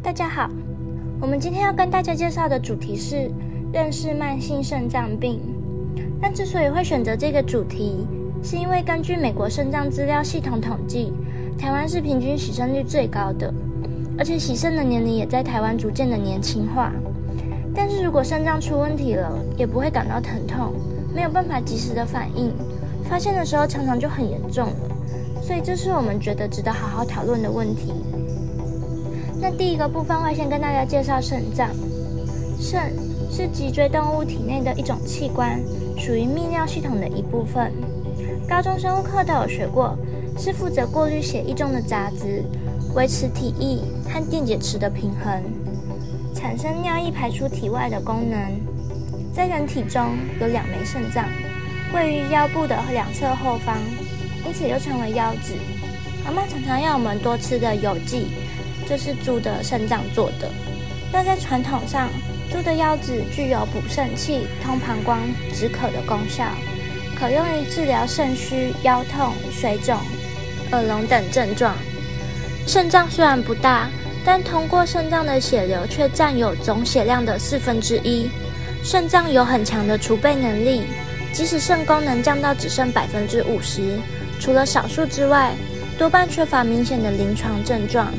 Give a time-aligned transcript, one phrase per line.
[0.00, 0.48] 大家好，
[1.20, 3.30] 我们今天要跟大家介绍的主题是
[3.72, 5.40] 认识慢性肾脏病。
[6.20, 8.06] 但之所以会选择这个主题，
[8.42, 11.12] 是因为根据美国肾脏资料系统统计，
[11.58, 13.52] 台湾是平均洗肾率最高的，
[14.16, 16.92] 而且洗肾的年龄也在台湾逐渐的年轻化。
[17.74, 20.74] 但是如果肾脏出问题了，也不会感到疼痛，
[21.12, 22.52] 没有办法及时的反应，
[23.04, 24.96] 发现的时候常常就很严重了。
[25.42, 27.92] 所以这是我们觉得值得好好讨论的问题。
[29.40, 31.68] 那第一个部分会先跟大家介绍肾脏。
[32.60, 32.92] 肾
[33.30, 35.60] 是脊椎动物体内的一种器官，
[35.96, 37.72] 属于泌尿系统的一部分。
[38.48, 39.96] 高中生物课都有学过，
[40.36, 42.42] 是负责过滤血液中的杂质，
[42.94, 43.78] 维持体液
[44.10, 45.40] 和电解质的平衡，
[46.34, 48.38] 产生尿液排出体外的功能。
[49.32, 51.24] 在人体中有两枚肾脏，
[51.94, 53.78] 位于腰部的两侧后方，
[54.44, 55.54] 因此又称为腰子。
[56.24, 58.26] 妈妈常常要我们多吃的有机。
[58.88, 60.48] 这是猪的肾脏做的。
[61.12, 62.08] 那在传统上，
[62.50, 65.20] 猪的腰子具有补肾气、通膀胱、
[65.52, 66.44] 止渴的功效，
[67.14, 69.96] 可用于治疗肾虚、腰痛、水肿、
[70.72, 71.74] 耳聋等症状。
[72.66, 73.90] 肾脏虽然不大，
[74.24, 78.30] 但通过肾脏的血流却占有总血量的四分之一。
[78.82, 80.84] 肾脏有很强的储备能力，
[81.32, 83.98] 即使肾功能降到只剩百分之五十，
[84.38, 85.54] 除了少数之外，
[85.98, 88.12] 多半缺乏明显的临床症状。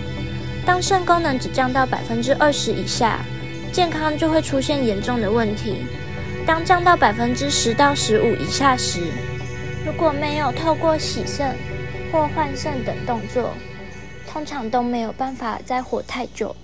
[0.70, 3.26] 当肾功能只降到百分之二十以下，
[3.74, 5.78] 健康就会出现严重的问题。
[6.46, 9.02] 当降到百分之十到十五以下时，
[9.84, 11.56] 如果没有透过洗肾
[12.12, 13.50] 或换肾等动作，
[14.32, 16.56] 通常都没有办法再活太久。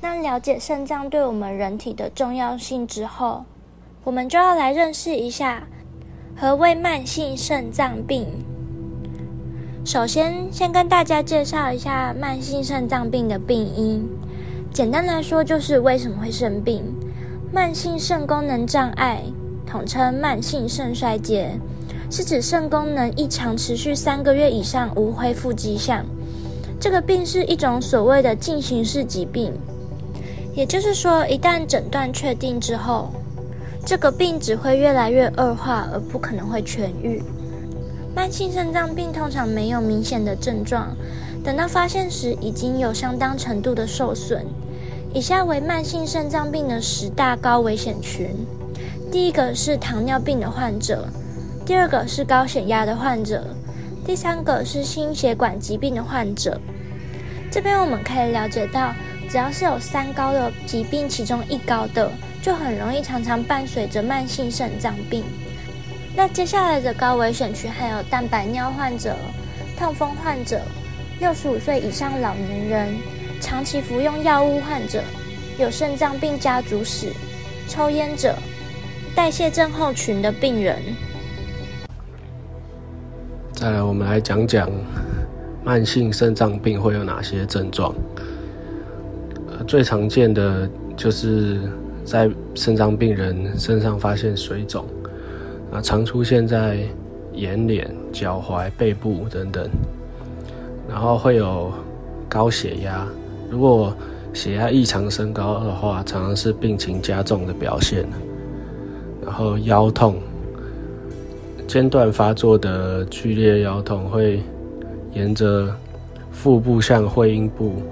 [0.00, 3.44] 那了解肾脏对我们人体的重要性之后，
[4.04, 5.64] 我们就要来认识一下
[6.36, 8.28] 何谓慢性肾脏病。
[9.84, 14.08] 首先，先跟大家介绍一下慢性肾脏病的病因。
[14.72, 16.84] 简单来说，就是为什么会生病。
[17.52, 19.22] 慢性肾功能障碍，
[19.66, 21.58] 统称慢性肾衰竭，
[22.08, 26.06] 是指肾功能异常持续三个月以上无恢复迹象。
[26.78, 29.52] 这个病是一种所谓的进行式疾病，
[30.54, 33.10] 也就是说，一旦诊断确定之后，
[33.84, 37.20] 这个病只会越来越恶化，而不可能会痊愈。
[38.14, 40.94] 慢性肾脏病通常没有明显的症状，
[41.42, 44.46] 等到发现时已经有相当程度的受损。
[45.14, 48.28] 以下为慢性肾脏病的十大高危险群：
[49.10, 51.06] 第一个是糖尿病的患者，
[51.64, 53.44] 第二个是高血压的患者，
[54.04, 56.60] 第三个是心血管疾病的患者。
[57.50, 58.92] 这边我们可以了解到，
[59.28, 62.10] 只要是有三高的疾病其中一高的，
[62.42, 65.24] 就很容易常常伴随着慢性肾脏病。
[66.14, 69.16] 那接下来的高危险群还有蛋白尿患者、
[69.78, 70.60] 痛风患者、
[71.20, 72.94] 六十五岁以上老年人、
[73.40, 75.02] 长期服用药物患者、
[75.58, 77.12] 有肾脏病家族史、
[77.66, 78.36] 抽烟者、
[79.16, 80.82] 代谢症候群的病人。
[83.54, 84.70] 再来，我们来讲讲
[85.64, 87.94] 慢性肾脏病会有哪些症状。
[89.66, 91.60] 最常见的就是
[92.04, 94.86] 在肾脏病人身上发现水肿。
[95.72, 96.80] 啊，常出现在
[97.32, 99.68] 眼脸、脚踝、背部等等，
[100.86, 101.72] 然后会有
[102.28, 103.08] 高血压。
[103.50, 103.94] 如果
[104.34, 108.06] 血压异常升高的话，常常是病情加重的表现。
[109.24, 110.16] 然后腰痛，
[111.66, 114.42] 间断发作的剧烈腰痛会
[115.14, 115.74] 沿着
[116.30, 117.82] 腹部向会阴部，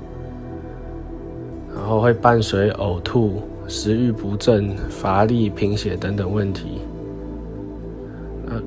[1.75, 6.81] 然后会伴随呕吐、食欲不振、乏力、贫血等等问题。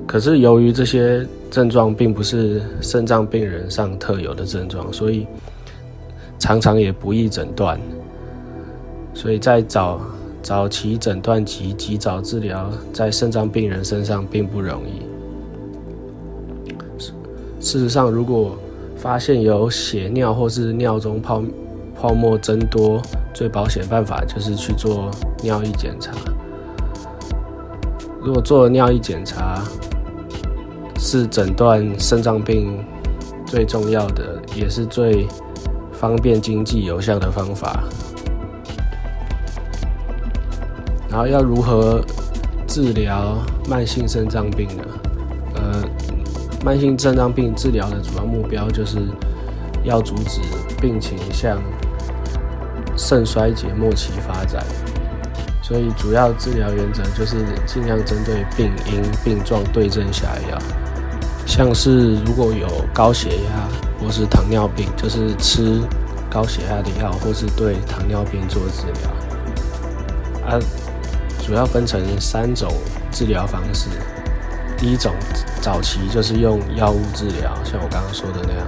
[0.06, 5.26] 可是由于这些症状并不是肾脏病人上特有的症状，所以
[6.38, 7.78] 常常也不易诊断。
[9.14, 10.00] 所以在早
[10.42, 15.02] 早期诊断及及早治疗，在肾脏病人身上并不容易。
[17.60, 18.58] 事实上，如果
[18.96, 21.42] 发现有血尿或是尿中泡
[21.98, 23.00] 泡沫增多，
[23.32, 25.10] 最保险办法就是去做
[25.42, 26.12] 尿液检查。
[28.24, 29.62] 如果做了尿液检查，
[30.98, 32.82] 是诊断肾脏病
[33.44, 35.28] 最重要的，也是最
[35.92, 37.84] 方便、经济、有效的方法。
[41.10, 42.00] 然后要如何
[42.66, 43.36] 治疗
[43.68, 44.82] 慢性肾脏病呢？
[45.56, 45.82] 呃，
[46.64, 49.00] 慢性肾脏病治疗的主要目标就是
[49.84, 50.40] 要阻止
[50.80, 51.58] 病情向
[52.96, 54.64] 肾衰竭末期发展。
[55.66, 60.58] 所以，主要治疗原则就是尽量针对病因、病状对症下药。
[61.46, 63.66] 像是如果有高血压
[63.98, 65.80] 或是糖尿病，就是吃
[66.30, 69.10] 高血压的药，或是对糖尿病做治疗。
[70.46, 70.60] 啊，
[71.46, 72.70] 主要分成三种
[73.10, 73.88] 治疗方式。
[74.76, 75.14] 第一种
[75.62, 78.66] 早期就是用药物治疗，像我刚刚说的那样。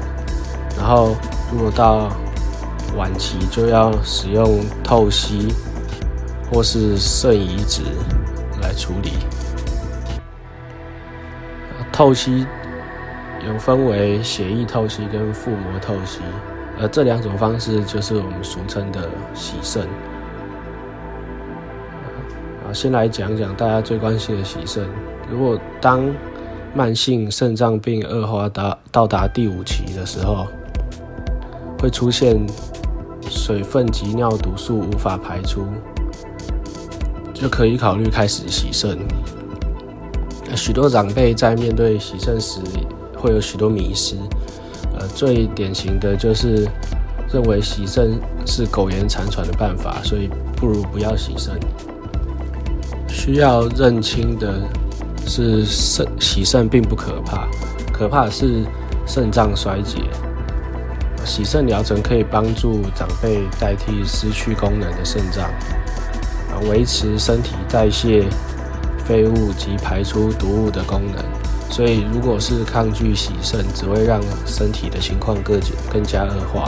[0.79, 1.15] 然后
[1.53, 2.09] 如果到
[2.97, 5.55] 晚期，就要使用透析
[6.51, 7.83] 或是肾移植
[8.63, 9.13] 来处理。
[11.93, 12.47] 透析
[13.47, 16.21] 有分为血液透析跟腹膜透析，
[16.79, 19.83] 而这两种方式就是我们俗称的洗肾。
[22.63, 24.87] 啊，先来讲讲大家最关心的洗肾。
[25.31, 26.05] 如果当
[26.75, 30.47] 慢性肾脏病恶化到到达第五期的时候，
[31.81, 32.47] 会出现
[33.31, 35.67] 水分及尿毒素无法排出，
[37.39, 38.99] 就可以考虑开始洗肾。
[40.57, 42.61] 许多长辈在面对洗肾时，
[43.17, 44.17] 会有许多迷失。
[44.99, 46.67] 呃，最典型的就是
[47.31, 51.55] 认为洗肾是苟延残喘的办法，所以不如不要洗肾。
[53.07, 54.63] 需要认清的
[55.27, 57.47] 是，肾洗肾并不可怕，
[57.93, 58.65] 可怕的是
[59.07, 60.01] 肾脏衰竭。
[61.25, 65.51] 洗肾疗程可以帮助长辈代替失去功能的肾脏，
[66.69, 68.27] 维持身体代谢。
[69.05, 71.25] 废物及排出毒物的功能，
[71.71, 75.61] 所以如果是抗拒洗肾，只会让身体的情况更
[75.93, 76.65] 更加恶化。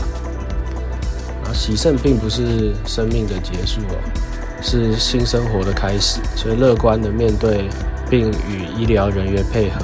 [1.43, 3.99] 啊，洗肾并不是生命的结束哦，
[4.62, 7.69] 是新生活的开始，所以乐观的面对，
[8.08, 9.81] 并与医疗人员配合，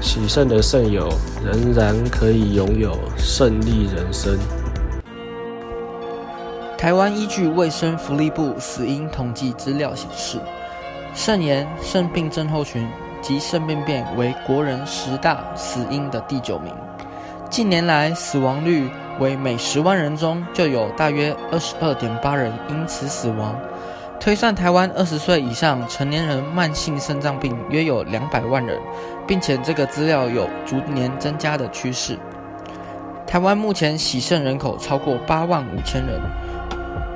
[0.00, 1.08] 洗肾的肾友
[1.44, 4.36] 仍然可以拥有胜利人生。
[6.76, 10.38] 台湾依据卫生福利部死因统计资料显示，
[11.14, 12.86] 肾炎、肾病症候群
[13.22, 16.74] 及肾病变为国人十大死因的第九名。
[17.48, 23.58] 近年来，死亡率为每十万人中就有大约二十二点八人因此死亡。
[24.20, 28.78] 推算台湾二十岁以上成年人慢性肾脏病约有两百万人，
[29.26, 32.18] 并且这个资料有逐年增加的趋势。
[33.26, 36.20] 台湾目前洗肾人口超过八万五千人。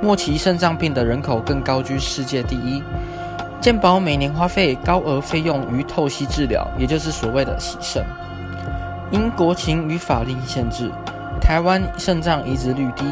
[0.00, 2.82] 末期肾脏病的人口更高居世界第一。
[3.60, 8.04] 健保每年花费高额费用于透析治疗，也就是所谓的洗肾。
[9.10, 10.90] 因国情与法令限制，
[11.40, 13.04] 台湾肾脏移植率低，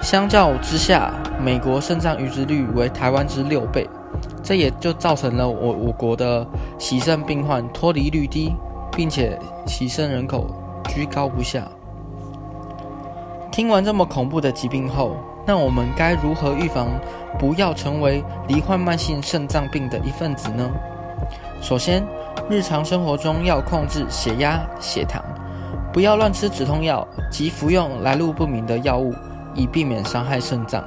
[0.00, 3.86] 相较之下，美国肾脏移植率为台湾之六倍。
[4.42, 6.46] 这也就造成了我我国的
[6.78, 8.54] 洗肾病患脱离率低，
[8.96, 10.46] 并且洗肾人口
[10.88, 11.68] 居高不下。
[13.50, 16.88] 听完这么恐怖的疾病后，那我们该如何预防，
[17.38, 20.70] 不要成为罹患慢性肾脏病的一份子呢？
[21.60, 22.04] 首先，
[22.48, 25.22] 日常生活中要控制血压、血糖，
[25.92, 29.12] 不要乱吃止痛药及服用来路不明的药物，
[29.54, 30.82] 以避免伤害肾脏。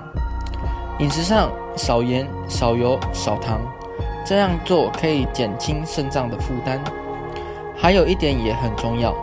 [0.99, 3.59] 饮食上少盐、少油、少糖，
[4.25, 6.81] 这样做可以减轻肾脏的负担。
[7.77, 9.13] 还有一点也很重要，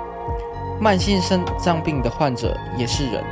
[0.79, 3.25] 慢性肾脏病的患者也是人。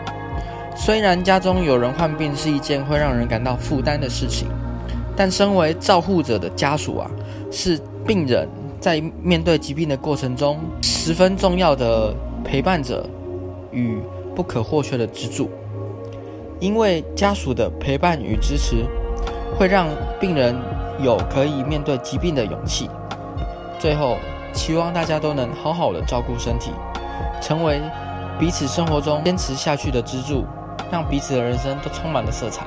[0.74, 4.48] 虽然家中有人患病是一件会让人感到负担的事情，
[5.16, 7.10] 但身为照护者的家属啊，
[7.50, 8.48] 是病人
[8.80, 12.14] 在面对疾病的过程中十分重要的
[12.44, 13.08] 陪伴者
[13.70, 14.00] 与
[14.34, 15.50] 不可或缺的支柱。
[16.60, 18.84] 因为家属的陪伴与支持，
[19.58, 20.54] 会让病人
[21.02, 22.88] 有可以面对疾病的勇气。
[23.78, 24.16] 最后，
[24.52, 26.70] 期望大家都能好好的照顾身体，
[27.40, 27.80] 成为
[28.38, 30.44] 彼此生活中坚持下去的支柱。
[30.90, 32.66] 让彼此的人生都充满了色彩。